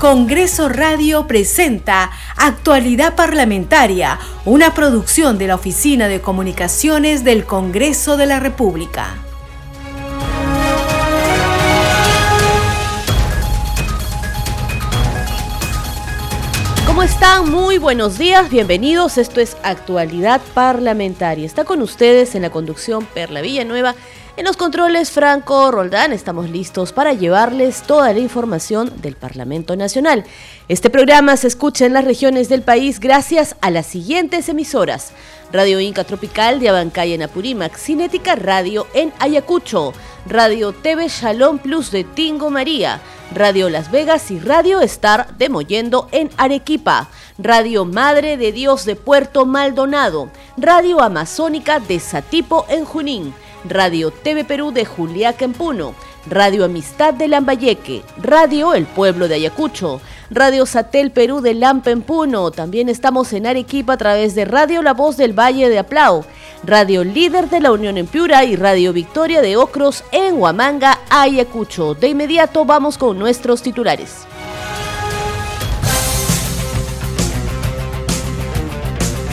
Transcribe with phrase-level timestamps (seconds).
[0.00, 8.24] Congreso Radio presenta Actualidad Parlamentaria, una producción de la Oficina de Comunicaciones del Congreso de
[8.24, 9.18] la República.
[16.86, 17.50] ¿Cómo están?
[17.50, 19.18] Muy buenos días, bienvenidos.
[19.18, 21.44] Esto es Actualidad Parlamentaria.
[21.44, 23.94] Está con ustedes en la conducción Perla Villanueva
[24.40, 30.24] en los controles Franco Roldán estamos listos para llevarles toda la información del Parlamento Nacional.
[30.66, 35.12] Este programa se escucha en las regiones del país gracias a las siguientes emisoras.
[35.52, 39.92] Radio Inca Tropical de Abancay en Apurímac, Cinética Radio en Ayacucho,
[40.24, 43.02] Radio TV Shalom Plus de Tingo María,
[43.34, 48.96] Radio Las Vegas y Radio Star de Mollendo en Arequipa, Radio Madre de Dios de
[48.96, 53.34] Puerto Maldonado, Radio Amazónica de Satipo en Junín,
[53.64, 55.94] Radio TV Perú de Juliaca en Puno,
[56.28, 62.50] Radio Amistad de Lambayeque, Radio El Pueblo de Ayacucho, Radio Satel Perú de Lampa Puno,
[62.50, 66.24] también estamos en Arequipa a través de Radio La Voz del Valle de Aplau,
[66.64, 71.94] Radio Líder de la Unión en Piura y Radio Victoria de Ocros en Huamanga, Ayacucho.
[71.94, 74.26] De inmediato vamos con nuestros titulares.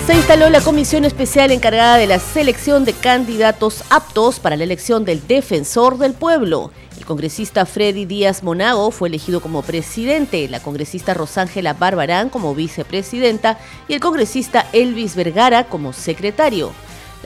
[0.07, 5.03] Se instaló la comisión especial encargada de la selección de candidatos aptos para la elección
[5.03, 6.71] del defensor del pueblo.
[6.97, 13.59] El congresista Freddy Díaz Monago fue elegido como presidente, la congresista Rosángela Barbarán como vicepresidenta
[13.89, 16.71] y el congresista Elvis Vergara como secretario.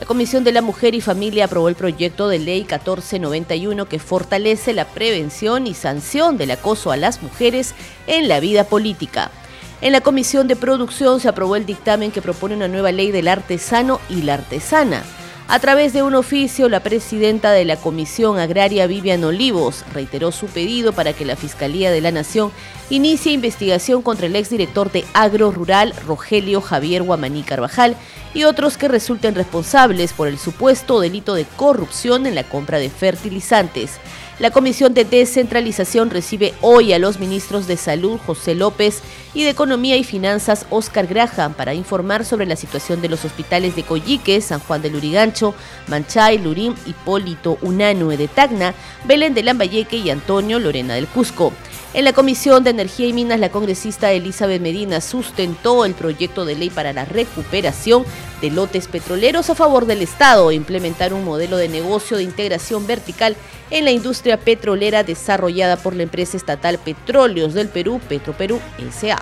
[0.00, 4.72] La Comisión de la Mujer y Familia aprobó el proyecto de ley 1491 que fortalece
[4.72, 7.76] la prevención y sanción del acoso a las mujeres
[8.08, 9.30] en la vida política.
[9.82, 13.26] En la Comisión de Producción se aprobó el dictamen que propone una nueva ley del
[13.26, 15.02] artesano y la artesana.
[15.48, 20.46] A través de un oficio, la presidenta de la Comisión Agraria, Vivian Olivos, reiteró su
[20.46, 22.52] pedido para que la Fiscalía de la Nación
[22.90, 27.96] inicie investigación contra el exdirector de Agro Rural, Rogelio Javier Guamaní Carvajal,
[28.34, 32.88] y otros que resulten responsables por el supuesto delito de corrupción en la compra de
[32.88, 33.98] fertilizantes.
[34.42, 39.00] La Comisión de Descentralización recibe hoy a los ministros de Salud José López
[39.34, 43.76] y de Economía y Finanzas Oscar Graham para informar sobre la situación de los hospitales
[43.76, 45.54] de Coyique, San Juan de Lurigancho,
[45.86, 51.52] Manchay, Lurín, Hipólito, Unanue de Tacna, Belén de Lambayeque y Antonio Lorena del Cusco.
[51.94, 56.54] En la Comisión de Energía y Minas, la congresista Elizabeth Medina sustentó el proyecto de
[56.54, 58.06] ley para la recuperación
[58.40, 62.86] de lotes petroleros a favor del Estado e implementar un modelo de negocio de integración
[62.86, 63.36] vertical
[63.68, 69.20] en la industria petrolera desarrollada por la empresa estatal Petróleos del Perú, Petroperú S.A.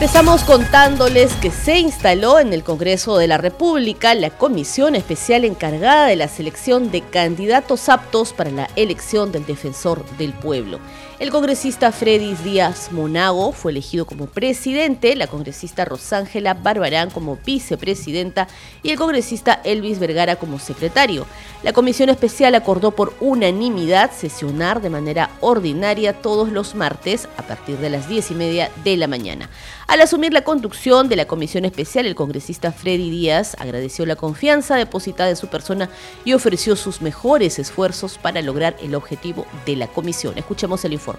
[0.00, 6.06] Empezamos contándoles que se instaló en el Congreso de la República la comisión especial encargada
[6.06, 10.80] de la selección de candidatos aptos para la elección del defensor del pueblo.
[11.20, 18.48] El congresista Freddy Díaz Monago fue elegido como presidente, la congresista Rosángela Barbarán como vicepresidenta
[18.82, 21.26] y el congresista Elvis Vergara como secretario.
[21.62, 27.76] La comisión especial acordó por unanimidad sesionar de manera ordinaria todos los martes a partir
[27.76, 29.50] de las diez y media de la mañana.
[29.88, 34.76] Al asumir la conducción de la comisión especial, el congresista Freddy Díaz agradeció la confianza
[34.76, 35.90] depositada en su persona
[36.24, 40.38] y ofreció sus mejores esfuerzos para lograr el objetivo de la comisión.
[40.38, 41.09] Escuchemos el informe.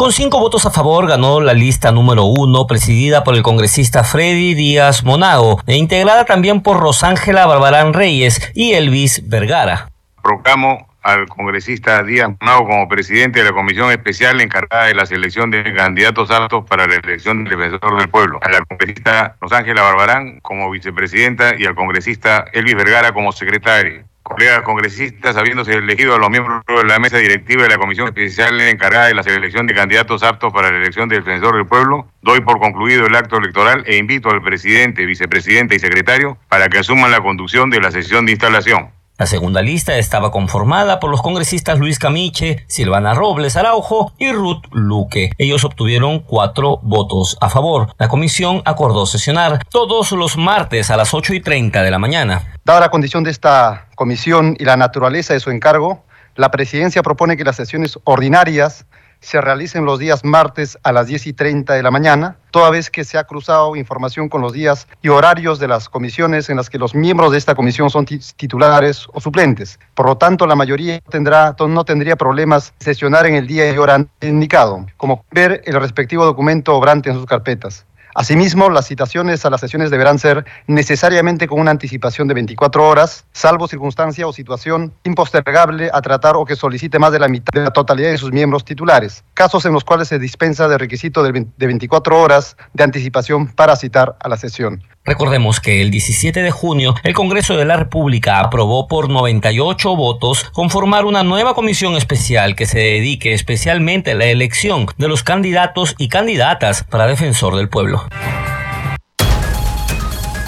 [0.00, 4.54] Con cinco votos a favor ganó la lista número uno, presidida por el congresista Freddy
[4.54, 9.90] Díaz Monago, e integrada también por Rosángela Barbarán Reyes y Elvis Vergara.
[10.22, 15.50] Proclamo al congresista Díaz Monago como presidente de la comisión especial encargada de la selección
[15.50, 20.40] de candidatos aptos para la elección del defensor del pueblo, a la congresista Rosángela Barbarán
[20.40, 26.30] como vicepresidenta y al congresista Elvis Vergara como secretario colegas congresistas, habiéndose elegido a los
[26.30, 30.22] miembros de la mesa directiva de la Comisión Especial encargada de la selección de candidatos
[30.22, 33.96] aptos para la elección del defensor del pueblo, doy por concluido el acto electoral e
[33.96, 38.32] invito al presidente, vicepresidente y secretario para que asuman la conducción de la sesión de
[38.32, 38.99] instalación.
[39.20, 44.64] La segunda lista estaba conformada por los congresistas Luis Camiche, Silvana Robles Araujo y Ruth
[44.72, 45.32] Luque.
[45.36, 47.92] Ellos obtuvieron cuatro votos a favor.
[47.98, 52.54] La comisión acordó sesionar todos los martes a las 8 y 30 de la mañana.
[52.64, 56.02] Dada la condición de esta comisión y la naturaleza de su encargo,
[56.34, 58.86] la presidencia propone que las sesiones ordinarias
[59.20, 62.90] se realicen los días martes a las 10 y 30 de la mañana, toda vez
[62.90, 66.70] que se ha cruzado información con los días y horarios de las comisiones en las
[66.70, 69.78] que los miembros de esta comisión son titulares o suplentes.
[69.94, 74.04] Por lo tanto, la mayoría tendrá, no tendría problemas sesionar en el día y hora
[74.20, 77.86] indicado, como ver el respectivo documento obrante en sus carpetas.
[78.14, 83.24] Asimismo, las citaciones a las sesiones deberán ser necesariamente con una anticipación de 24 horas,
[83.32, 87.64] salvo circunstancia o situación impostergable a tratar o que solicite más de la mitad de
[87.64, 91.46] la totalidad de sus miembros titulares, casos en los cuales se dispensa de requisito de
[91.56, 94.82] 24 horas de anticipación para citar a la sesión.
[95.04, 100.44] Recordemos que el 17 de junio el Congreso de la República aprobó por 98 votos
[100.52, 105.94] conformar una nueva comisión especial que se dedique especialmente a la elección de los candidatos
[105.96, 107.99] y candidatas para defensor del pueblo.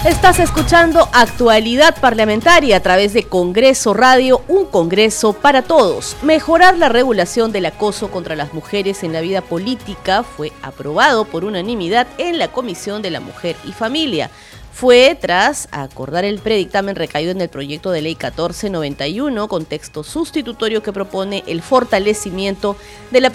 [0.05, 6.17] Estás escuchando Actualidad Parlamentaria a través de Congreso Radio, un Congreso para todos.
[6.21, 11.45] Mejorar la regulación del acoso contra las mujeres en la vida política fue aprobado por
[11.45, 14.29] unanimidad en la Comisión de la Mujer y Familia.
[14.73, 20.81] Fue tras acordar el predictamen recaído en el proyecto de ley 1491 con texto sustitutorio
[20.81, 22.75] que propone el fortalecimiento
[23.11, 23.31] de la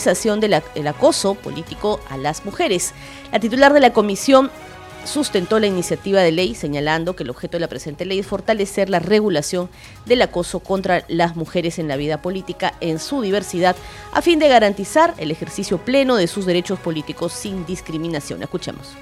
[0.00, 0.54] sanción del
[0.88, 2.94] acoso político a las mujeres.
[3.30, 4.50] La titular de la comisión
[5.04, 8.88] sustentó la iniciativa de ley señalando que el objeto de la presente ley es fortalecer
[8.88, 9.68] la regulación
[10.06, 13.76] del acoso contra las mujeres en la vida política en su diversidad
[14.14, 18.42] a fin de garantizar el ejercicio pleno de sus derechos políticos sin discriminación.
[18.42, 18.96] Escuchemos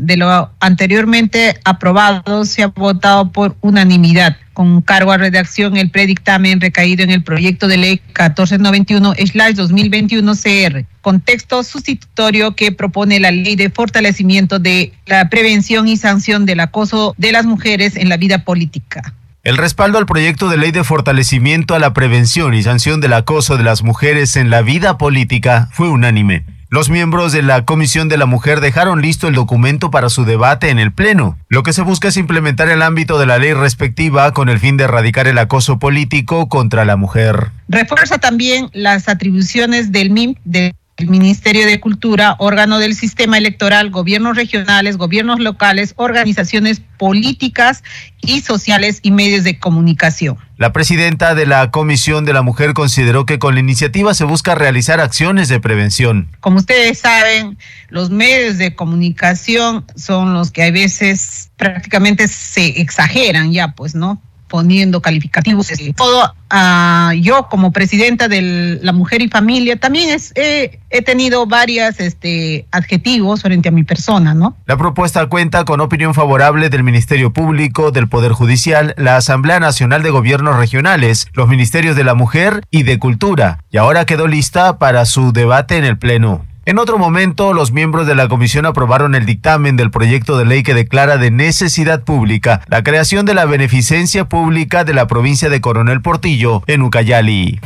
[0.00, 4.36] de lo anteriormente aprobado se ha votado por unanimidad.
[4.52, 11.62] Con cargo a redacción el predictamen recaído en el proyecto de ley 1491-2021 CR, contexto
[11.62, 17.32] sustitutorio que propone la ley de fortalecimiento de la prevención y sanción del acoso de
[17.32, 19.12] las mujeres en la vida política.
[19.46, 23.56] El respaldo al proyecto de ley de fortalecimiento a la prevención y sanción del acoso
[23.56, 26.44] de las mujeres en la vida política fue unánime.
[26.68, 30.70] Los miembros de la Comisión de la Mujer dejaron listo el documento para su debate
[30.70, 31.38] en el Pleno.
[31.48, 34.76] Lo que se busca es implementar el ámbito de la ley respectiva con el fin
[34.76, 37.52] de erradicar el acoso político contra la mujer.
[37.68, 43.90] Refuerza también las atribuciones del MIM de el Ministerio de Cultura, órgano del sistema electoral,
[43.90, 47.84] gobiernos regionales, gobiernos locales, organizaciones políticas
[48.22, 50.38] y sociales y medios de comunicación.
[50.56, 54.54] La presidenta de la Comisión de la Mujer consideró que con la iniciativa se busca
[54.54, 56.28] realizar acciones de prevención.
[56.40, 57.58] Como ustedes saben,
[57.90, 64.22] los medios de comunicación son los que a veces prácticamente se exageran ya, pues, ¿no?
[64.48, 65.70] Poniendo calificativos.
[65.96, 72.00] Todo uh, yo como presidenta de la mujer y familia también es, he tenido varias
[72.00, 74.56] este, adjetivos frente a mi persona, ¿no?
[74.66, 80.02] La propuesta cuenta con opinión favorable del Ministerio Público, del Poder Judicial, la Asamblea Nacional
[80.02, 84.78] de Gobiernos Regionales, los Ministerios de la Mujer y de Cultura, y ahora quedó lista
[84.78, 86.44] para su debate en el Pleno.
[86.68, 90.64] En otro momento, los miembros de la comisión aprobaron el dictamen del proyecto de ley
[90.64, 95.60] que declara de necesidad pública la creación de la beneficencia pública de la provincia de
[95.60, 97.60] Coronel Portillo en Ucayali.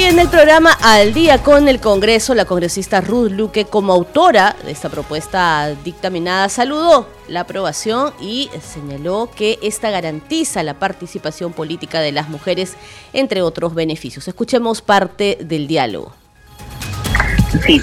[0.00, 4.56] Y en el programa Al día con el Congreso, la congresista Ruth Luque, como autora
[4.64, 12.00] de esta propuesta dictaminada, saludó la aprobación y señaló que esta garantiza la participación política
[12.00, 12.78] de las mujeres,
[13.12, 14.26] entre otros beneficios.
[14.26, 16.14] Escuchemos parte del diálogo.
[17.66, 17.78] Sí,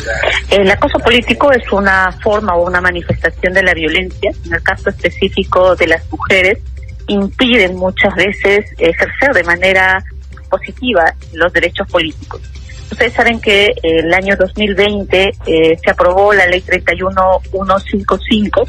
[0.50, 4.32] el acoso político es una forma o una manifestación de la violencia.
[4.44, 6.58] En el caso específico de las mujeres,
[7.06, 10.04] impiden muchas veces ejercer de manera
[10.48, 12.42] positiva los derechos políticos.
[12.92, 18.66] Ustedes saben que el año 2020 eh, se aprobó la ley 31155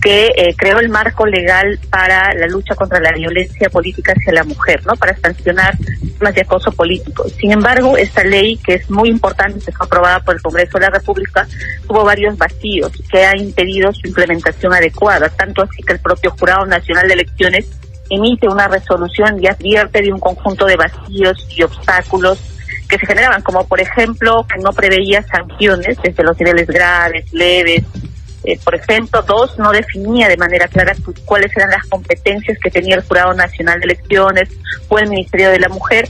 [0.00, 4.44] que eh, creó el marco legal para la lucha contra la violencia política hacia la
[4.44, 4.94] mujer, ¿no?
[4.94, 5.76] Para sancionar
[6.20, 7.28] más de acoso político.
[7.28, 10.86] Sin embargo, esta ley, que es muy importante, que fue aprobada por el Congreso de
[10.86, 11.46] la República,
[11.86, 16.66] tuvo varios vacíos que ha impedido su implementación adecuada, tanto así que el propio Jurado
[16.66, 17.66] Nacional de Elecciones
[18.10, 22.38] emite una resolución y advierte de un conjunto de vacíos y obstáculos
[22.88, 27.84] que se generaban, como por ejemplo que no preveía sanciones desde los niveles graves, leves.
[28.42, 32.96] Eh, por ejemplo, dos, no definía de manera clara cuáles eran las competencias que tenía
[32.96, 34.48] el Jurado Nacional de Elecciones
[34.88, 36.08] o el Ministerio de la Mujer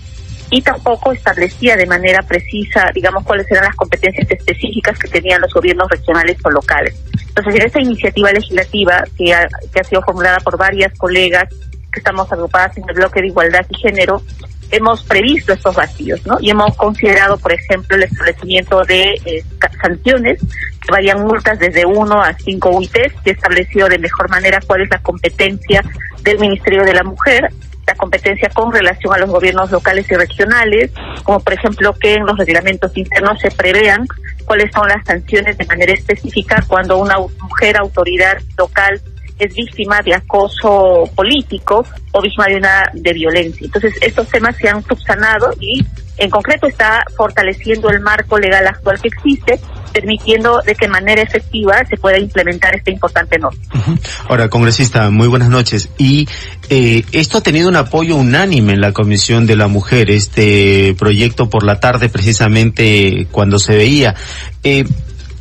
[0.48, 5.52] y tampoco establecía de manera precisa, digamos, cuáles eran las competencias específicas que tenían los
[5.52, 6.94] gobiernos regionales o locales.
[7.28, 11.48] Entonces, en esta iniciativa legislativa que ha, que ha sido formulada por varias colegas
[11.90, 14.22] que estamos agrupadas en el bloque de igualdad y género,
[14.70, 16.38] hemos previsto estos vacíos, ¿no?
[16.40, 19.44] Y hemos considerado, por ejemplo, el establecimiento de eh,
[19.82, 20.40] sanciones
[20.80, 24.90] que varían multas desde 1 a 5 UITs, que estableció de mejor manera cuál es
[24.90, 25.82] la competencia
[26.22, 27.50] del Ministerio de la Mujer,
[27.86, 30.92] la competencia con relación a los gobiernos locales y regionales,
[31.24, 34.06] como por ejemplo que en los reglamentos internos se prevean
[34.44, 39.00] cuáles son las sanciones de manera específica cuando una mujer autoridad local
[39.40, 43.64] es víctima de acoso político o víctima de una de violencia.
[43.64, 45.84] Entonces, estos temas se han subsanado y
[46.20, 49.58] En concreto está fortaleciendo el marco legal actual que existe,
[49.90, 53.58] permitiendo de qué manera efectiva se pueda implementar esta importante norma.
[54.28, 55.88] Ahora, congresista, muy buenas noches.
[55.96, 56.28] Y
[56.68, 61.48] eh, esto ha tenido un apoyo unánime en la Comisión de la Mujer, este proyecto
[61.48, 64.14] por la tarde precisamente cuando se veía.
[64.62, 64.84] Eh,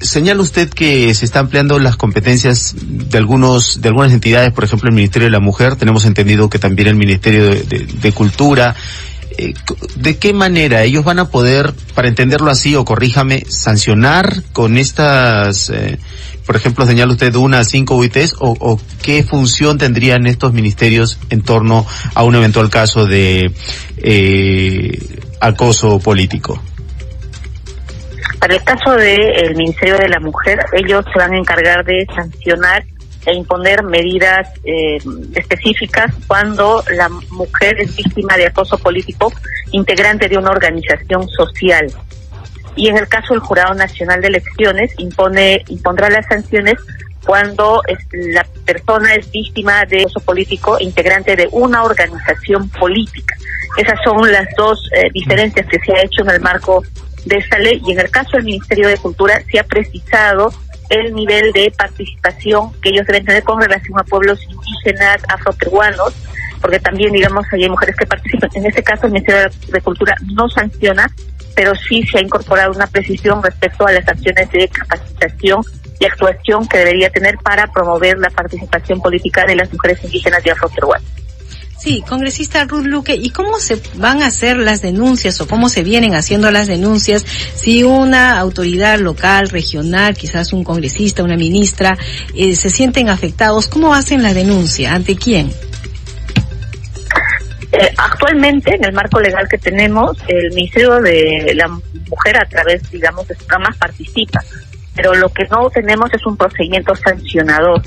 [0.01, 4.89] señala usted que se están ampliando las competencias de algunos de algunas entidades, por ejemplo
[4.89, 8.75] el Ministerio de la Mujer, tenemos entendido que también el Ministerio de Cultura
[9.41, 9.53] eh,
[9.95, 15.69] ¿de qué manera ellos van a poder, para entenderlo así, o corríjame, sancionar con estas,
[15.69, 15.97] eh,
[16.45, 21.41] por ejemplo, señala usted una a cinco UITs, o, qué función tendrían estos ministerios en
[21.41, 23.53] torno a un eventual caso de
[23.97, 26.61] eh, acoso político?
[28.37, 32.83] Para el caso del Ministerio de la Mujer, ellos se van a encargar de sancionar
[33.25, 34.97] e imponer medidas eh,
[35.35, 39.31] específicas cuando la mujer es víctima de acoso político
[39.71, 41.91] integrante de una organización social.
[42.75, 46.75] Y en el caso del Jurado Nacional de Elecciones impone impondrá las sanciones
[47.25, 47.81] cuando
[48.11, 53.35] la persona es víctima de acoso político integrante de una organización política.
[53.77, 56.83] Esas son las dos eh, diferencias que se ha hecho en el marco
[57.25, 60.51] de esta ley y en el caso del Ministerio de Cultura se ha precisado
[60.89, 66.13] el nivel de participación que ellos deben tener con relación a pueblos indígenas, afroperuanos,
[66.61, 68.49] porque también, digamos, hay mujeres que participan.
[68.55, 71.09] En este caso, el Ministerio de Cultura no sanciona,
[71.55, 75.61] pero sí se ha incorporado una precisión respecto a las acciones de capacitación
[75.99, 80.49] y actuación que debería tener para promover la participación política de las mujeres indígenas y
[80.49, 81.28] afroperuanas.
[81.79, 85.81] Sí, congresista Ruth Luque, ¿y cómo se van a hacer las denuncias o cómo se
[85.81, 91.97] vienen haciendo las denuncias si una autoridad local, regional, quizás un congresista, una ministra,
[92.35, 93.69] eh, se sienten afectados?
[93.69, 94.93] ¿Cómo hacen la denuncia?
[94.93, 95.51] ¿Ante quién?
[97.71, 102.91] Eh, actualmente, en el marco legal que tenemos, el Ministerio de la Mujer, a través,
[102.91, 104.43] digamos, de sus participa.
[104.95, 107.81] Pero lo que no tenemos es un procedimiento sancionador.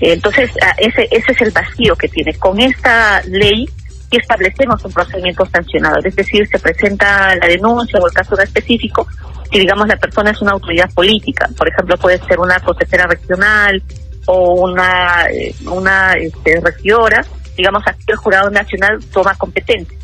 [0.00, 2.34] Entonces, ese, ese es el vacío que tiene.
[2.34, 3.68] Con esta ley
[4.10, 9.06] y establecemos un procedimiento sancionador, es decir, se presenta la denuncia o el caso específico
[9.50, 13.82] si, digamos, la persona es una autoridad política, por ejemplo, puede ser una consejera regional
[14.26, 17.24] o una, eh, una este, regidora,
[17.56, 19.98] digamos, aquí el jurado nacional toma competencia.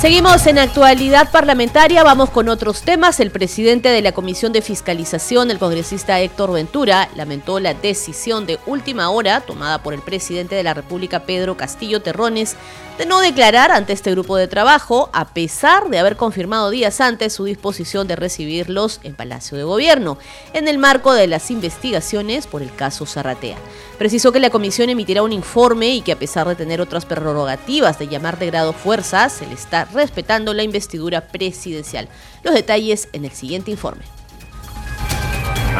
[0.00, 3.18] Seguimos en actualidad parlamentaria, vamos con otros temas.
[3.18, 8.60] El presidente de la Comisión de Fiscalización, el congresista Héctor Ventura, lamentó la decisión de
[8.66, 12.54] última hora tomada por el presidente de la República, Pedro Castillo Terrones,
[12.96, 17.32] de no declarar ante este grupo de trabajo, a pesar de haber confirmado días antes
[17.32, 20.18] su disposición de recibirlos en Palacio de Gobierno,
[20.52, 23.56] en el marco de las investigaciones por el caso Zarratea.
[23.98, 27.98] Precisó que la comisión emitirá un informe y que a pesar de tener otras prerrogativas
[27.98, 32.08] de llamar de grado fuerza, se le está respetando la investidura presidencial.
[32.42, 34.04] Los detalles en el siguiente informe.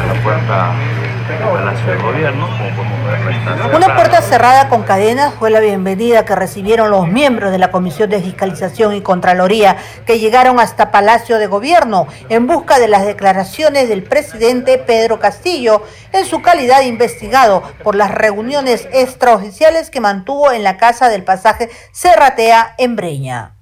[0.07, 0.75] La puerta
[1.37, 2.47] Palacio de Gobierno,
[3.75, 8.09] Una puerta cerrada con cadenas fue la bienvenida que recibieron los miembros de la Comisión
[8.09, 13.89] de Fiscalización y Contraloría que llegaron hasta Palacio de Gobierno en busca de las declaraciones
[13.89, 20.51] del presidente Pedro Castillo en su calidad de investigado por las reuniones extraoficiales que mantuvo
[20.51, 23.58] en la casa del pasaje Serratea en Breña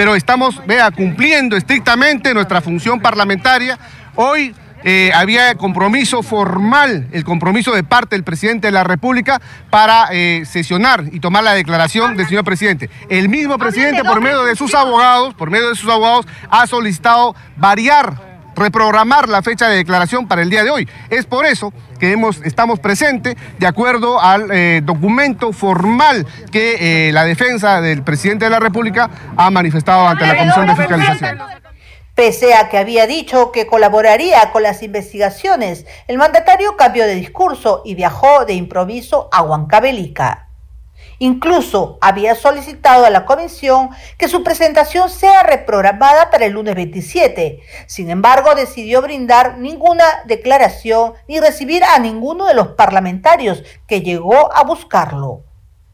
[0.00, 3.78] pero estamos, vea, cumpliendo estrictamente nuestra función parlamentaria.
[4.14, 10.08] Hoy eh, había compromiso formal, el compromiso de parte del presidente de la República para
[10.10, 12.88] eh, sesionar y tomar la declaración del señor presidente.
[13.10, 17.36] El mismo presidente, por medio de sus abogados, por medio de sus abogados, ha solicitado
[17.58, 18.29] variar
[18.60, 20.88] reprogramar la fecha de declaración para el día de hoy.
[21.08, 27.24] Es por eso que hemos, estamos presentes de acuerdo al eh, documento formal que la
[27.24, 31.38] defensa del presidente de la República ha manifestado ante la Comisión de Fiscalización.
[32.14, 37.82] Pese a que había dicho que colaboraría con las investigaciones, el mandatario cambió de discurso
[37.84, 40.49] y viajó de improviso a Huancavelica.
[41.22, 47.60] Incluso había solicitado a la comisión que su presentación sea reprogramada para el lunes 27.
[47.86, 54.50] Sin embargo, decidió brindar ninguna declaración ni recibir a ninguno de los parlamentarios que llegó
[54.54, 55.44] a buscarlo.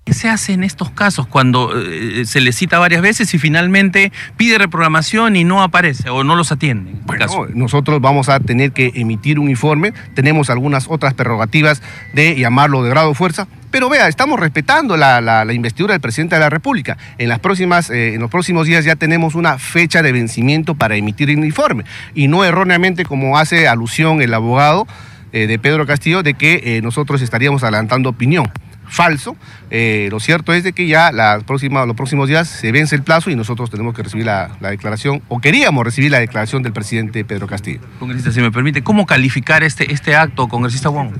[0.05, 4.13] ¿Qué se hace en estos casos cuando eh, se le cita varias veces y finalmente
[4.37, 7.01] pide reprogramación y no aparece o no los atienden?
[7.05, 12.85] Bueno, nosotros vamos a tener que emitir un informe, tenemos algunas otras prerrogativas de llamarlo
[12.85, 16.97] de grado fuerza, pero vea, estamos respetando la, investidura del presidente de la República.
[17.19, 20.97] En, las próximas, eh, en los próximos días ya tenemos una fecha de vencimiento para
[20.97, 24.87] emitir el informe y no erróneamente como hace alusión el abogado
[25.35, 28.51] eh, de Pedro Castillo de que nosotros estaríamos adelantando opinión.
[28.89, 29.37] falso.
[29.71, 33.03] Eh, lo cierto es de que ya la próxima, los próximos días se vence el
[33.03, 36.73] plazo y nosotros tenemos que recibir la, la declaración, o queríamos recibir la declaración del
[36.73, 37.81] presidente Pedro Castillo.
[37.99, 41.11] Congresista, si me permite, ¿cómo calificar este, este acto, congresista Wong?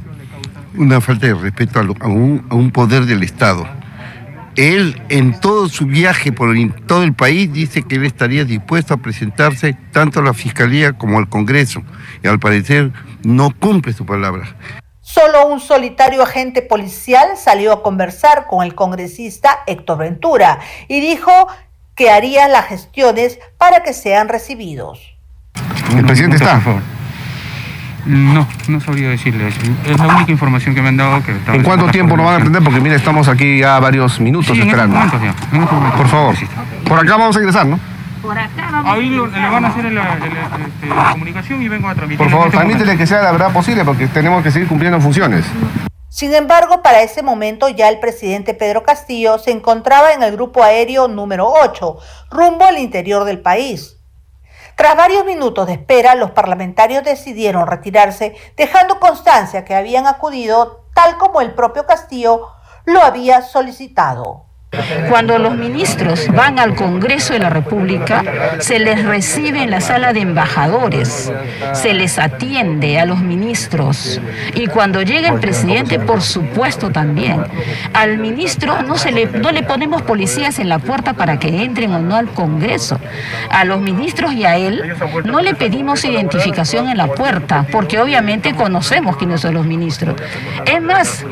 [0.77, 3.67] Una falta de respeto a, lo- a un, a un poder del Estado.
[4.57, 8.95] Él en todo su viaje por el- todo el país dice que él estaría dispuesto
[8.95, 11.83] a presentarse tanto a la Fiscalía como al Congreso
[12.23, 12.91] y al parecer
[13.23, 14.57] no cumple su palabra.
[15.03, 21.31] Solo un solitario agente policial salió a conversar con el congresista Héctor Ventura y dijo
[21.95, 25.15] que haría las gestiones para que sean recibidos.
[25.97, 26.61] El presidente está.
[28.07, 29.61] No, no sabría decirle eso.
[29.85, 32.39] Es la única información que me han dado que ¿En cuánto tiempo nos van a
[32.39, 32.63] atender?
[32.63, 35.17] Porque mire, estamos aquí ya varios minutos Sí, en estos esperando.
[35.19, 35.95] ya, en momentos.
[35.97, 36.35] Por favor.
[36.89, 37.81] Por acá vamos a ingresar, ¿no?
[38.85, 42.19] Ahí lo- le van a hacer el- el- este, la comunicación y vengo a transmitir.
[42.19, 45.45] Por favor, este permítele que sea la verdad posible porque tenemos que seguir cumpliendo funciones.
[46.09, 50.63] Sin embargo, para ese momento ya el presidente Pedro Castillo se encontraba en el grupo
[50.65, 51.99] aéreo número 8,
[52.31, 53.96] rumbo al interior del país.
[54.77, 61.17] Tras varios minutos de espera, los parlamentarios decidieron retirarse, dejando constancia que habían acudido tal
[61.17, 62.49] como el propio Castillo
[62.85, 64.46] lo había solicitado.
[65.09, 68.23] Cuando los ministros van al Congreso de la República,
[68.61, 71.33] se les recibe en la sala de embajadores,
[71.73, 74.21] se les atiende a los ministros
[74.55, 77.45] y cuando llega el presidente, por supuesto también.
[77.93, 81.93] Al ministro no, se le, no le ponemos policías en la puerta para que entren
[81.93, 82.99] o no al Congreso.
[83.51, 88.55] A los ministros y a él no le pedimos identificación en la puerta, porque obviamente
[88.55, 90.21] conocemos quiénes son los ministros.
[90.65, 91.25] Es más,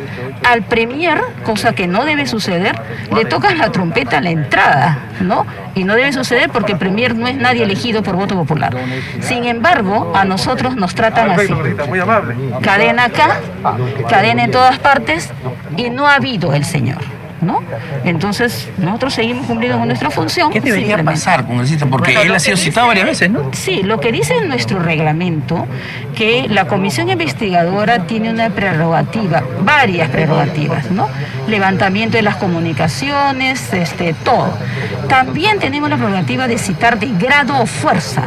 [0.42, 2.78] al premier, cosa que no debe suceder,
[3.14, 5.46] le tocan la trompeta a la entrada, ¿no?
[5.74, 8.76] Y no debe suceder porque el premier no es nadie elegido por voto popular.
[9.20, 11.54] Sin embargo, a nosotros nos tratan así.
[12.62, 13.40] Cadena acá,
[14.08, 15.30] cadena en todas partes,
[15.76, 16.98] y no ha habido el señor.
[17.44, 17.60] ¿No?
[18.04, 20.50] Entonces, nosotros seguimos cumpliendo con nuestra función.
[20.50, 21.84] ¿Qué debería pasar, congresista?
[21.86, 23.50] Porque Bueno, él ha sido dice- citado varias veces, ¿no?
[23.52, 25.66] Sí, lo que dice en nuestro reglamento,
[26.16, 31.08] que la comisión investigadora tiene una prerrogativa, varias prerrogativas, ¿no?
[31.46, 34.48] Levantamiento de las comunicaciones, este, todo.
[35.08, 38.22] También tenemos la prerrogativa de citar de grado o fuerza.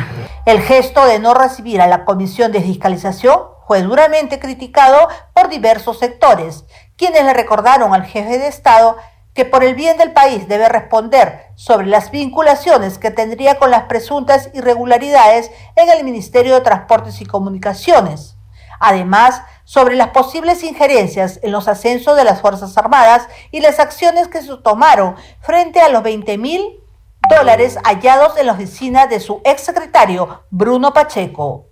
[0.45, 5.99] El gesto de no recibir a la comisión de fiscalización fue duramente criticado por diversos
[5.99, 6.63] sectores,
[6.95, 8.97] quienes le recordaron al jefe de Estado
[9.33, 13.83] que por el bien del país debe responder sobre las vinculaciones que tendría con las
[13.83, 18.35] presuntas irregularidades en el Ministerio de Transportes y Comunicaciones.
[18.79, 24.27] Además, sobre las posibles injerencias en los ascensos de las Fuerzas Armadas y las acciones
[24.27, 26.79] que se tomaron frente a los 20 mil
[27.29, 31.67] dólares hallados en la oficina de su exsecretario Bruno Pacheco.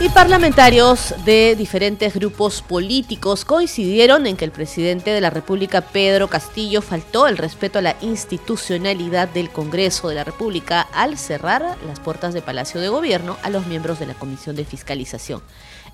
[0.00, 6.28] Y parlamentarios de diferentes grupos políticos coincidieron en que el presidente de la República, Pedro
[6.28, 11.98] Castillo, faltó el respeto a la institucionalidad del Congreso de la República al cerrar las
[11.98, 15.42] puertas de Palacio de Gobierno a los miembros de la Comisión de Fiscalización.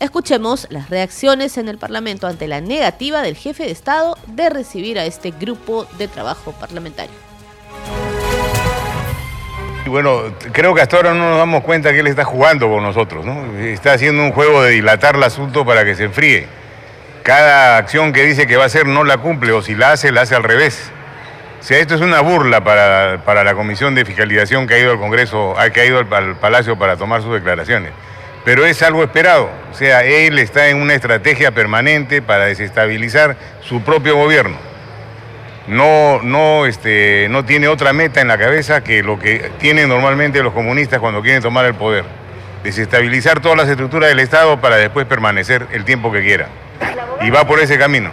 [0.01, 4.99] Escuchemos las reacciones en el Parlamento ante la negativa del jefe de Estado de recibir
[4.99, 7.34] a este grupo de trabajo parlamentario.
[9.85, 12.83] Y bueno, creo que hasta ahora no nos damos cuenta que él está jugando con
[12.83, 13.59] nosotros, ¿no?
[13.59, 16.47] Está haciendo un juego de dilatar el asunto para que se enfríe.
[17.23, 20.11] Cada acción que dice que va a hacer no la cumple, o si la hace,
[20.11, 20.91] la hace al revés.
[21.61, 24.93] O sea, esto es una burla para, para la comisión de fiscalización que ha ido
[24.93, 27.93] al Congreso, ah, que ha ido al, al Palacio para tomar sus declaraciones.
[28.45, 29.51] Pero es algo esperado.
[29.71, 34.74] O sea, él está en una estrategia permanente para desestabilizar su propio gobierno
[35.67, 40.43] no, no, este, no tiene otra meta en la cabeza que lo que tienen normalmente
[40.43, 42.05] los comunistas cuando quieren tomar el poder.
[42.63, 46.47] Desestabilizar todas las estructuras del Estado para después permanecer el tiempo que quiera.
[47.21, 48.11] Y va por ese camino.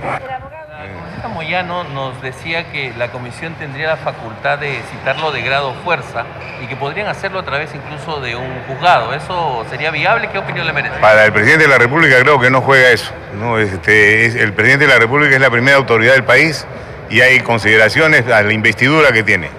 [1.33, 6.25] Moyano nos decía que la comisión tendría la facultad de citarlo de grado fuerza
[6.61, 9.13] y que podrían hacerlo a través incluso de un juzgado.
[9.13, 10.29] ¿Eso sería viable?
[10.31, 10.95] ¿Qué opinión le merece?
[10.99, 13.11] Para el presidente de la República creo que no juega eso.
[13.39, 13.57] ¿no?
[13.57, 16.65] Este, es- el presidente de la República es la primera autoridad del país
[17.11, 19.49] y hay consideraciones a la investidura que tiene.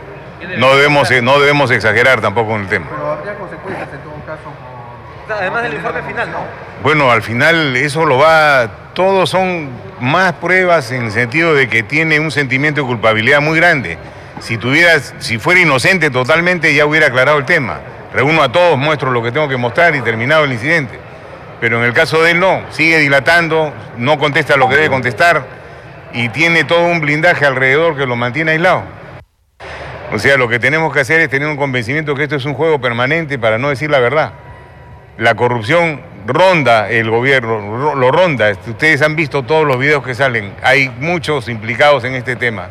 [0.57, 2.87] No debemos, no debemos exagerar tampoco en el tema.
[2.91, 5.39] Pero habría consecuencias en todo caso.
[5.39, 6.39] Además del informe final, ¿no?
[6.83, 11.83] Bueno, al final eso lo va, todos son más pruebas en el sentido de que
[11.83, 13.99] tiene un sentimiento de culpabilidad muy grande.
[14.41, 17.81] Si tuviera, si fuera inocente totalmente ya hubiera aclarado el tema.
[18.13, 20.99] Reúno a todos, muestro lo que tengo que mostrar y terminado el incidente.
[21.61, 25.62] Pero en el caso de él no, sigue dilatando, no contesta lo que debe contestar
[26.13, 28.83] y tiene todo un blindaje alrededor que lo mantiene aislado.
[30.13, 32.55] O sea, lo que tenemos que hacer es tener un convencimiento que esto es un
[32.55, 34.33] juego permanente para no decir la verdad.
[35.17, 38.53] La corrupción ronda el gobierno, lo ronda.
[38.67, 40.53] Ustedes han visto todos los videos que salen.
[40.63, 42.69] Hay muchos implicados en este tema.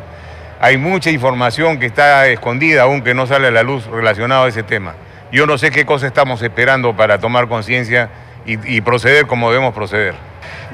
[0.60, 4.48] Hay mucha información que está escondida aún que no sale a la luz relacionada a
[4.48, 4.94] ese tema.
[5.32, 8.10] Yo no sé qué cosa estamos esperando para tomar conciencia
[8.44, 10.14] y, proceder como debemos proceder.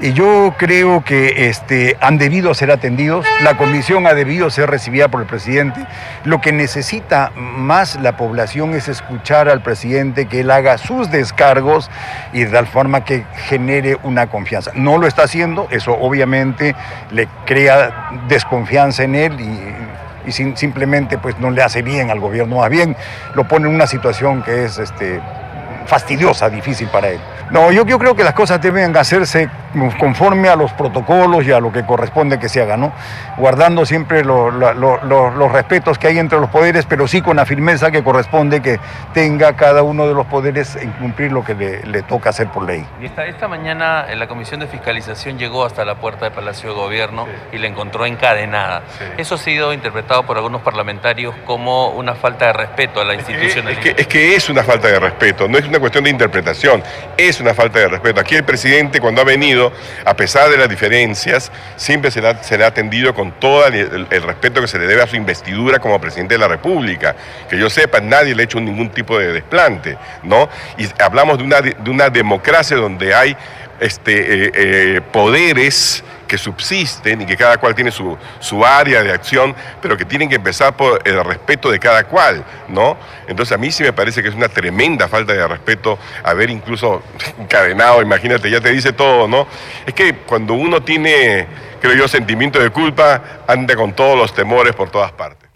[0.00, 5.08] Y yo creo que este, han debido ser atendidos, la comisión ha debido ser recibida
[5.08, 5.84] por el presidente.
[6.24, 11.90] Lo que necesita más la población es escuchar al presidente que él haga sus descargos
[12.32, 14.70] y de tal forma que genere una confianza.
[14.74, 16.76] No lo está haciendo, eso obviamente
[17.10, 22.20] le crea desconfianza en él y, y sin, simplemente pues no le hace bien al
[22.20, 22.96] gobierno, más bien
[23.34, 25.20] lo pone en una situación que es este,
[25.88, 27.18] fastidiosa, difícil para él.
[27.50, 29.48] No, yo, yo creo que las cosas deben hacerse
[29.98, 32.92] conforme a los protocolos y a lo que corresponde que se haga, ¿no?
[33.38, 37.36] Guardando siempre lo, lo, lo, los respetos que hay entre los poderes, pero sí con
[37.36, 38.78] la firmeza que corresponde que
[39.14, 42.64] tenga cada uno de los poderes en cumplir lo que le, le toca hacer por
[42.64, 42.84] ley.
[43.00, 46.70] Y esta, esta mañana en la Comisión de Fiscalización llegó hasta la puerta del Palacio
[46.70, 47.56] de Gobierno sí.
[47.56, 48.82] y la encontró encadenada.
[48.98, 49.04] Sí.
[49.16, 53.68] Eso ha sido interpretado por algunos parlamentarios como una falta de respeto a la institución.
[53.68, 56.04] Es que, es que, es que es una falta de respeto, no es una cuestión
[56.04, 56.82] de interpretación,
[57.16, 58.20] es una falta de respeto.
[58.20, 59.72] Aquí el presidente cuando ha venido,
[60.04, 62.28] a pesar de las diferencias, siempre se le
[62.64, 66.00] ha, atendido con todo el, el, respeto que se le debe a su investidura como
[66.00, 67.16] presidente de la República.
[67.48, 70.48] Que yo sepa, nadie le ha hecho ningún tipo de desplante, ¿no?
[70.76, 73.36] Y hablamos de una, de una democracia donde hay
[73.80, 79.10] este, eh, eh, poderes que subsisten y que cada cual tiene su, su, área de
[79.10, 82.98] acción, pero que tienen que empezar por el respeto de cada cual, ¿no?
[83.26, 87.02] Entonces a mí sí me parece que es una tremenda falta de respeto haber incluso
[87.38, 89.46] encadenado, imagínate, ya te dice todo, ¿no?
[89.86, 91.46] Es que cuando uno tiene,
[91.80, 95.47] creo yo, sentimiento de culpa, anda con todos los temores por todas partes.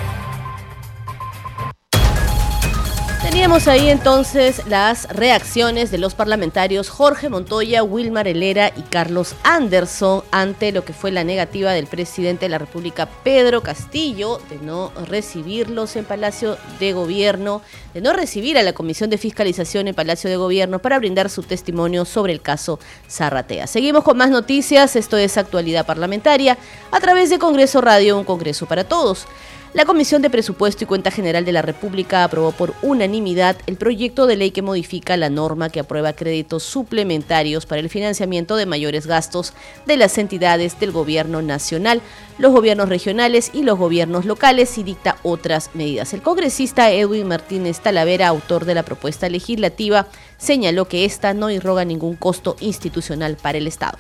[3.23, 10.25] Teníamos ahí entonces las reacciones de los parlamentarios Jorge Montoya, Wilmar Helera y Carlos Anderson
[10.33, 14.91] ante lo que fue la negativa del presidente de la República, Pedro Castillo, de no
[15.07, 17.63] recibirlos en Palacio de Gobierno,
[17.95, 21.45] de no recibir a la Comisión de Fiscalización en Palacio de Gobierno para brindar su
[21.45, 23.69] testimonio sobre el caso Zarratea.
[23.69, 26.59] Seguimos con más noticias, esto es actualidad parlamentaria,
[26.91, 29.29] a través de Congreso Radio, un Congreso para todos.
[29.75, 34.27] La Comisión de Presupuesto y Cuenta General de la República aprobó por unanimidad el proyecto
[34.27, 39.07] de ley que modifica la norma que aprueba créditos suplementarios para el financiamiento de mayores
[39.07, 39.55] gastos
[39.87, 42.03] de las entidades del gobierno nacional,
[42.37, 46.13] los gobiernos regionales y los gobiernos locales y dicta otras medidas.
[46.13, 50.07] El congresista Edwin Martínez Talavera, autor de la propuesta legislativa,
[50.37, 53.97] señaló que esta no irroga ningún costo institucional para el Estado.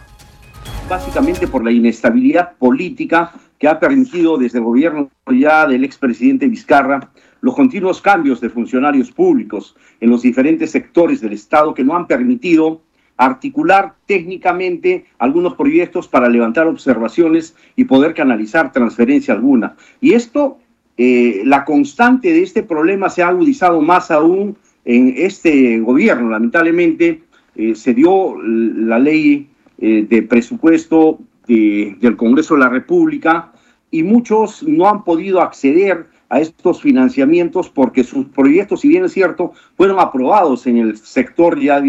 [0.87, 3.33] Básicamente por la inestabilidad política
[3.63, 9.11] que ha permitido desde el gobierno ya del expresidente Vizcarra los continuos cambios de funcionarios
[9.11, 12.83] públicos en los diferentes sectores del Estado que no han permitido
[13.17, 19.77] articular técnicamente algunos proyectos para levantar observaciones y poder canalizar transferencia alguna.
[20.01, 20.59] Y esto,
[20.97, 26.31] eh, la constante de este problema se ha agudizado más aún en este gobierno.
[26.31, 27.23] Lamentablemente
[27.55, 33.52] eh, se dio la ley eh, de presupuesto de, del Congreso de la República
[33.93, 39.13] y muchos no han podido acceder a estos financiamientos porque sus proyectos, si bien es
[39.13, 41.81] cierto, fueron aprobados en el sector ya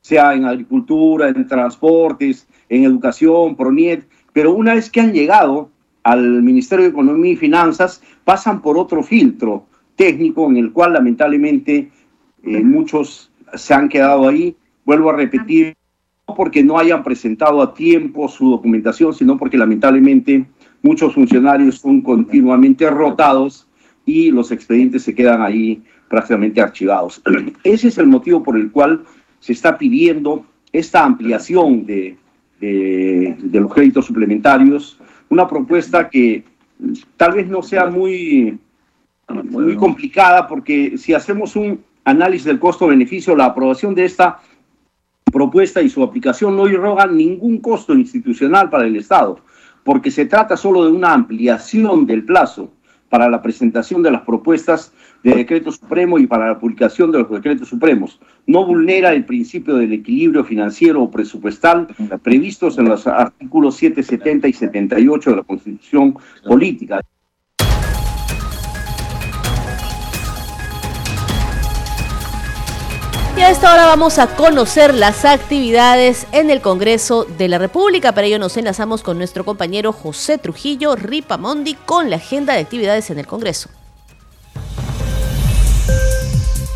[0.00, 3.56] sea en agricultura, en transportes, en educación,
[4.32, 5.70] pero una vez que han llegado
[6.02, 11.90] al Ministerio de Economía y Finanzas, pasan por otro filtro técnico en el cual lamentablemente
[12.44, 14.56] eh, muchos se han quedado ahí.
[14.84, 15.76] Vuelvo a repetir,
[16.26, 20.46] no porque no hayan presentado a tiempo su documentación, sino porque lamentablemente
[20.86, 23.66] muchos funcionarios son continuamente rotados
[24.04, 27.20] y los expedientes se quedan ahí prácticamente archivados.
[27.64, 29.02] Ese es el motivo por el cual
[29.40, 32.16] se está pidiendo esta ampliación de,
[32.60, 36.44] de, los créditos suplementarios, una propuesta que
[37.16, 38.58] tal vez no sea muy,
[39.28, 44.38] muy complicada porque si hacemos un análisis del costo-beneficio, la aprobación de esta
[45.32, 49.40] propuesta y su aplicación no irroga ningún costo institucional para el Estado
[49.86, 52.72] porque se trata solo de una ampliación del plazo
[53.08, 57.30] para la presentación de las propuestas de decreto supremo y para la publicación de los
[57.30, 58.18] decretos supremos.
[58.48, 61.86] No vulnera el principio del equilibrio financiero o presupuestal
[62.20, 67.00] previstos en los artículos 770 y 78 de la Constitución Política.
[73.36, 78.12] Y a esta hora vamos a conocer las actividades en el Congreso de la República.
[78.12, 83.10] Para ello nos enlazamos con nuestro compañero José Trujillo Ripamondi con la agenda de actividades
[83.10, 83.68] en el Congreso.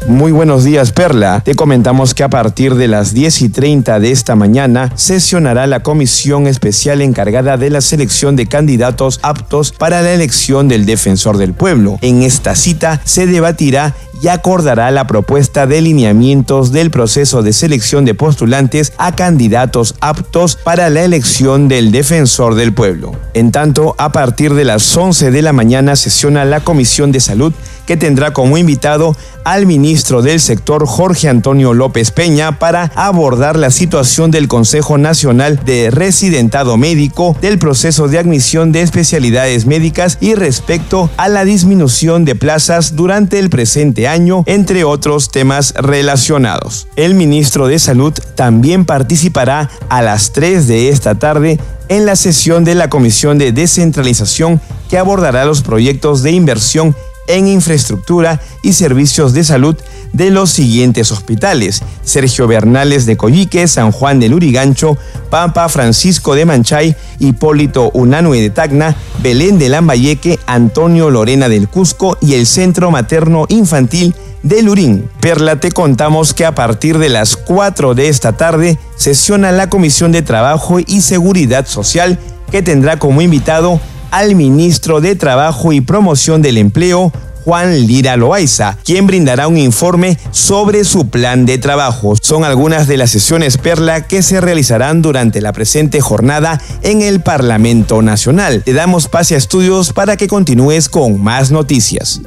[0.06, 1.42] Muy buenos días, Perla.
[1.44, 5.80] Te comentamos que a partir de las 10 y 30 de esta mañana sesionará la
[5.80, 11.52] comisión especial encargada de la selección de candidatos aptos para la elección del defensor del
[11.52, 11.98] pueblo.
[12.00, 18.04] En esta cita se debatirá y acordará la propuesta de lineamientos del proceso de selección
[18.04, 23.12] de postulantes a candidatos aptos para la elección del defensor del pueblo.
[23.34, 27.52] En tanto, a partir de las 11 de la mañana sesiona la Comisión de Salud
[27.86, 33.72] que tendrá como invitado al ministro del sector Jorge Antonio López Peña para abordar la
[33.72, 40.36] situación del Consejo Nacional de Residentado Médico, del proceso de admisión de especialidades médicas y
[40.36, 46.86] respecto a la disminución de plazas durante el presente año, entre otros temas relacionados.
[46.94, 52.62] El ministro de Salud también participará a las 3 de esta tarde en la sesión
[52.62, 56.94] de la Comisión de Descentralización que abordará los proyectos de inversión
[57.34, 59.76] en infraestructura y servicios de salud
[60.12, 64.96] de los siguientes hospitales: Sergio Bernales de Coyique, San Juan de Lurigancho,
[65.30, 72.16] Pampa Francisco de Manchay, Hipólito Unanue de Tacna, Belén de Lambayeque, Antonio Lorena del Cusco
[72.20, 75.08] y el Centro Materno Infantil de Lurín.
[75.20, 80.12] Perla, te contamos que a partir de las 4 de esta tarde sesiona la Comisión
[80.12, 82.18] de Trabajo y Seguridad Social
[82.50, 87.12] que tendrá como invitado al ministro de Trabajo y Promoción del Empleo,
[87.44, 92.14] Juan Lira Loaiza, quien brindará un informe sobre su plan de trabajo.
[92.20, 97.20] Son algunas de las sesiones Perla que se realizarán durante la presente jornada en el
[97.20, 98.62] Parlamento Nacional.
[98.64, 102.20] Te damos pase a estudios para que continúes con más noticias.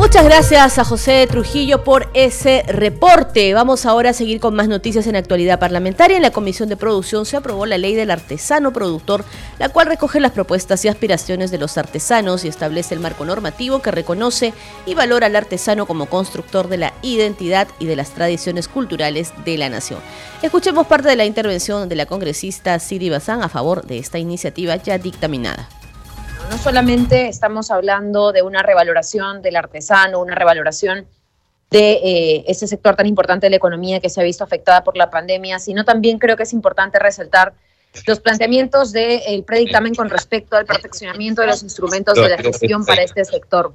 [0.00, 3.52] Muchas gracias a José Trujillo por ese reporte.
[3.52, 6.16] Vamos ahora a seguir con más noticias en actualidad parlamentaria.
[6.16, 9.26] En la Comisión de Producción se aprobó la ley del artesano productor,
[9.58, 13.82] la cual recoge las propuestas y aspiraciones de los artesanos y establece el marco normativo
[13.82, 14.54] que reconoce
[14.86, 19.58] y valora al artesano como constructor de la identidad y de las tradiciones culturales de
[19.58, 20.00] la nación.
[20.40, 24.76] Escuchemos parte de la intervención de la congresista Siri Bazán a favor de esta iniciativa
[24.76, 25.68] ya dictaminada
[26.50, 31.06] no solamente estamos hablando de una revaloración del artesano, una revaloración
[31.70, 34.96] de eh, ese sector tan importante de la economía que se ha visto afectada por
[34.96, 37.54] la pandemia, sino también creo que es importante resaltar
[38.04, 43.02] los planteamientos del predictamen con respecto al perfeccionamiento de los instrumentos de la gestión para
[43.02, 43.72] este sector.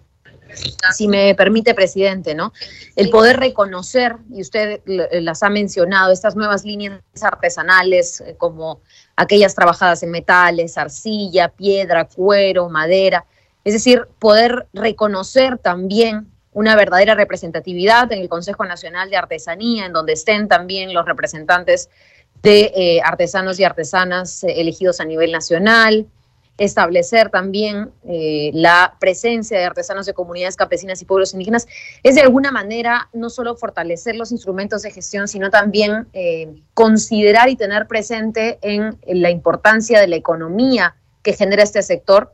[0.94, 2.54] Si me permite, presidente, ¿no?
[2.96, 8.82] El poder reconocer, y usted las ha mencionado, estas nuevas líneas artesanales eh, como
[9.16, 13.26] aquellas trabajadas en metales, arcilla, piedra, cuero, madera.
[13.64, 19.94] Es decir, poder reconocer también una verdadera representatividad en el Consejo Nacional de Artesanía, en
[19.94, 21.90] donde estén también los representantes
[22.42, 26.08] de eh, artesanos y artesanas eh, elegidos a nivel nacional,
[26.58, 31.68] establecer también eh, la presencia de artesanos de comunidades campesinas y pueblos indígenas,
[32.04, 37.50] es de alguna manera no solo fortalecer los instrumentos de gestión, sino también eh, considerar
[37.50, 42.32] y tener presente en, la importancia de la economía que genera este sector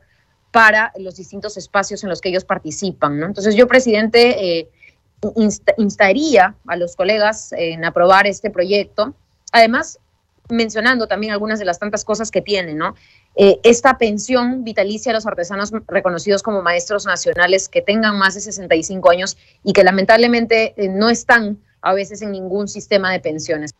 [0.52, 3.22] para los distintos espacios en los que ellos participan.
[3.22, 4.68] Entonces yo, presidente, eh,
[5.78, 9.14] instaría a los colegas en aprobar este proyecto.
[9.52, 9.98] Además,
[10.50, 12.94] mencionando también algunas de las tantas cosas que tiene, ¿no?
[13.34, 18.40] Eh, esta pensión vitalicia a los artesanos reconocidos como maestros nacionales que tengan más de
[18.40, 23.74] 65 años y que lamentablemente eh, no están a veces en ningún sistema de pensiones.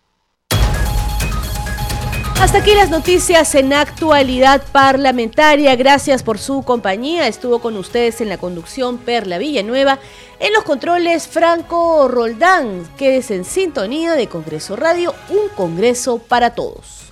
[2.41, 5.77] Hasta aquí las noticias en actualidad parlamentaria.
[5.77, 7.29] Gracias por su compañía.
[7.29, 10.01] Estuvo con ustedes en la conducción Perla Villanueva.
[10.41, 12.85] En los controles Franco Roldán.
[12.97, 17.12] Quédese en sintonía de Congreso Radio, un Congreso para todos.